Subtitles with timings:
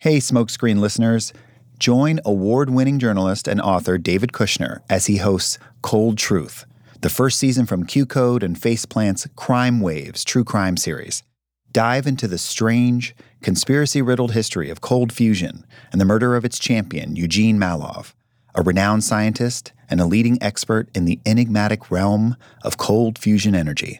[0.00, 1.32] Hey, Smokescreen listeners.
[1.80, 6.66] Join award winning journalist and author David Kushner as he hosts Cold Truth,
[7.00, 11.24] the first season from QCODE and Faceplant's Crime Waves true crime series.
[11.72, 16.60] Dive into the strange, conspiracy riddled history of cold fusion and the murder of its
[16.60, 18.14] champion, Eugene Mallove,
[18.54, 23.98] a renowned scientist and a leading expert in the enigmatic realm of cold fusion energy.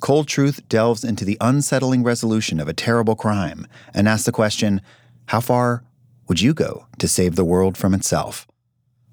[0.00, 4.80] Cold Truth delves into the unsettling resolution of a terrible crime and asks the question
[5.26, 5.82] how far
[6.28, 8.46] would you go to save the world from itself?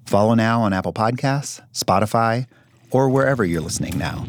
[0.06, 2.46] Follow now on Apple Podcasts, Spotify,
[2.90, 4.26] or wherever you're listening now.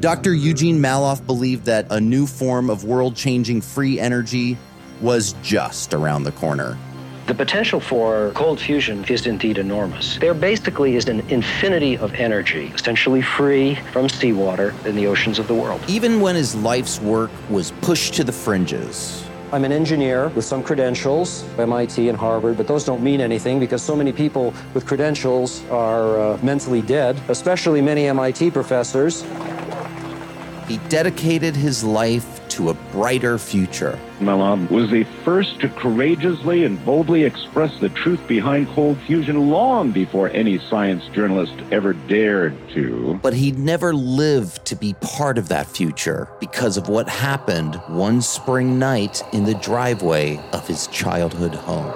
[0.00, 0.34] Dr.
[0.34, 4.56] Eugene Mallove believed that a new form of world changing free energy
[5.00, 6.78] was just around the corner.
[7.26, 10.18] The potential for cold fusion is indeed enormous.
[10.18, 15.48] There basically is an infinity of energy, essentially free from seawater in the oceans of
[15.48, 15.80] the world.
[15.88, 20.62] Even when his life's work was pushed to the fringes, I'm an engineer with some
[20.62, 25.64] credentials, MIT and Harvard, but those don't mean anything because so many people with credentials
[25.70, 29.24] are uh, mentally dead, especially many MIT professors.
[30.66, 33.98] He dedicated his life to a brighter future.
[34.20, 39.90] Mallove was the first to courageously and boldly express the truth behind cold fusion long
[39.90, 43.18] before any science journalist ever dared to.
[43.22, 48.22] But he'd never lived to be part of that future because of what happened one
[48.22, 51.92] spring night in the driveway of his childhood home.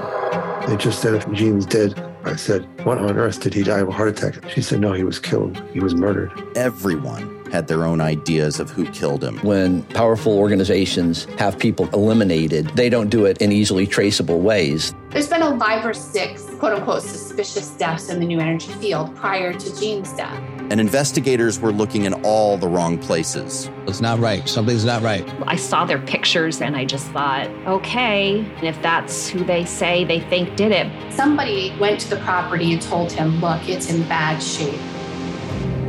[0.69, 2.05] They just said if Gene's dead.
[2.25, 4.51] I said, What on earth did he die of a heart attack?
[4.51, 5.63] She said, No, he was killed.
[5.73, 6.33] He was murdered.
[6.57, 9.39] Everyone had their own ideas of who killed him.
[9.39, 14.95] When powerful organizations have people eliminated, they don't do it in easily traceable ways.
[15.11, 19.15] There's been a five or six quote unquote suspicious deaths in the new energy field
[19.17, 20.39] prior to Gene's death.
[20.71, 23.71] And investigators were looking in all the wrong places.
[23.87, 24.47] It's not right.
[24.47, 25.27] Something's not right.
[25.47, 30.21] I saw their pictures and I just thought, okay, if that's who they say they
[30.21, 31.13] think did it.
[31.13, 34.79] Somebody went to the property and told him, look, it's in bad shape.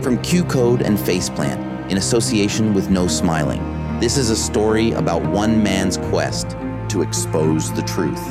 [0.02, 3.62] From QCODE and Faceplant, in association with No Smiling,
[4.00, 6.52] this is a story about one man's quest
[6.88, 8.24] to expose the truth.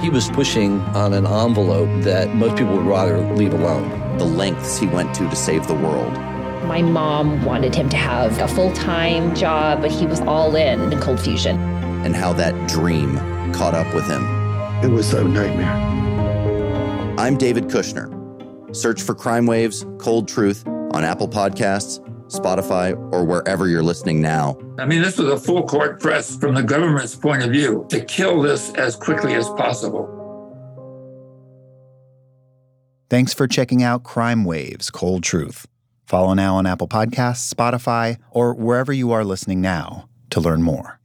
[0.00, 4.16] He was pushing on an envelope that most people would rather leave alone.
[4.16, 6.10] The lengths he went to to save the world.
[6.64, 10.90] My mom wanted him to have a full time job, but he was all in
[10.90, 11.60] in cold fusion.
[12.02, 13.18] And how that dream
[13.52, 14.24] caught up with him.
[14.82, 15.76] It was a nightmare.
[17.18, 18.08] I'm David Kushner.
[18.74, 24.58] Search for Crime Waves Cold Truth on Apple Podcasts, Spotify, or wherever you're listening now.
[24.78, 28.00] I mean, this was a full court press from the government's point of view to
[28.04, 30.16] kill this as quickly as possible.
[33.08, 35.66] Thanks for checking out Crime Waves Cold Truth.
[36.06, 40.99] Follow now on Apple Podcasts, Spotify, or wherever you are listening now to learn more.